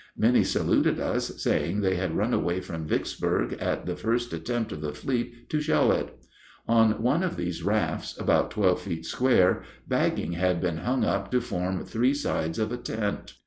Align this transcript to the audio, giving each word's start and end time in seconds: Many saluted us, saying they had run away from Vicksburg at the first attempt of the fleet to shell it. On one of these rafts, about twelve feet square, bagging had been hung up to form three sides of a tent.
Many 0.17 0.43
saluted 0.43 0.99
us, 0.99 1.27
saying 1.43 1.81
they 1.81 1.93
had 1.95 2.17
run 2.17 2.33
away 2.33 2.59
from 2.59 2.87
Vicksburg 2.87 3.53
at 3.61 3.85
the 3.85 3.95
first 3.95 4.33
attempt 4.33 4.71
of 4.71 4.81
the 4.81 4.95
fleet 4.95 5.47
to 5.51 5.61
shell 5.61 5.91
it. 5.91 6.17
On 6.67 7.03
one 7.03 7.21
of 7.21 7.37
these 7.37 7.61
rafts, 7.61 8.19
about 8.19 8.49
twelve 8.49 8.81
feet 8.81 9.05
square, 9.05 9.61
bagging 9.87 10.31
had 10.31 10.59
been 10.59 10.77
hung 10.77 11.05
up 11.05 11.29
to 11.29 11.39
form 11.39 11.85
three 11.85 12.15
sides 12.15 12.57
of 12.57 12.71
a 12.71 12.77
tent. 12.77 13.35